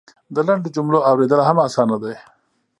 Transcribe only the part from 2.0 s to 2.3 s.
دی.